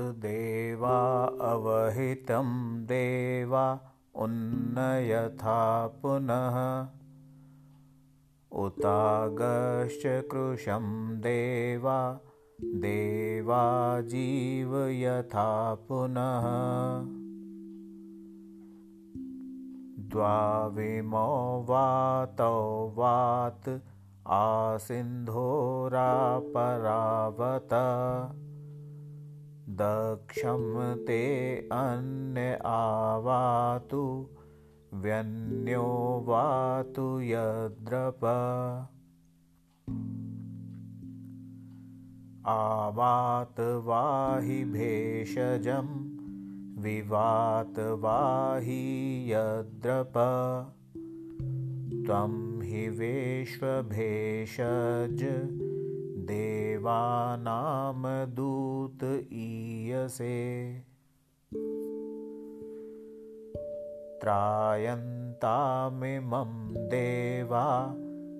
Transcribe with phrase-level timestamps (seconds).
[0.00, 3.80] देवा अवहितं देवा
[4.14, 6.86] उन्नयथा पुनः।
[8.58, 12.20] उतागश्च कृशं देवा
[12.62, 16.44] देवा जीवयथा पुनः।
[20.08, 23.68] द्वाविमौ वातौ वात्
[24.26, 25.08] आसिन्धोरापरावत
[29.80, 31.22] दक्षं ते
[31.72, 34.28] अन्य आवातु
[34.94, 38.24] व्यन्यो वातु यद्रप।
[42.46, 45.88] आवात वाहि भेषजं
[46.82, 50.12] विवात वाहि यद्रप।
[52.06, 55.24] त्वं हि विश्वभेषज
[58.26, 59.04] दूत
[64.22, 67.94] त्रायन्तामिमं देवा